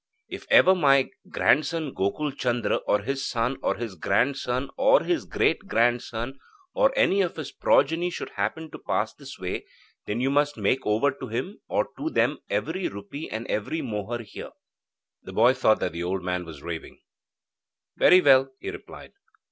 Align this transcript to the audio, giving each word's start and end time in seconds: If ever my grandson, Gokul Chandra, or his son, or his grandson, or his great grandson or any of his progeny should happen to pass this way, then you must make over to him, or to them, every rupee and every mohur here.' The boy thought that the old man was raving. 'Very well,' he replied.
If 0.29 0.47
ever 0.49 0.73
my 0.73 1.11
grandson, 1.29 1.93
Gokul 1.93 2.35
Chandra, 2.35 2.77
or 2.87 3.03
his 3.03 3.23
son, 3.29 3.57
or 3.61 3.75
his 3.75 3.93
grandson, 3.93 4.71
or 4.75 5.01
his 5.03 5.25
great 5.25 5.67
grandson 5.67 6.39
or 6.73 6.91
any 6.95 7.21
of 7.21 7.35
his 7.35 7.51
progeny 7.51 8.09
should 8.09 8.31
happen 8.31 8.71
to 8.71 8.79
pass 8.79 9.13
this 9.13 9.37
way, 9.37 9.63
then 10.07 10.19
you 10.19 10.31
must 10.31 10.57
make 10.57 10.83
over 10.87 11.11
to 11.11 11.27
him, 11.27 11.59
or 11.67 11.87
to 11.99 12.09
them, 12.09 12.39
every 12.49 12.87
rupee 12.87 13.29
and 13.29 13.45
every 13.45 13.83
mohur 13.83 14.23
here.' 14.23 14.53
The 15.21 15.33
boy 15.33 15.53
thought 15.53 15.79
that 15.81 15.91
the 15.91 16.01
old 16.03 16.23
man 16.23 16.45
was 16.45 16.63
raving. 16.63 16.99
'Very 17.95 18.21
well,' 18.21 18.49
he 18.59 18.71
replied. 18.71 19.13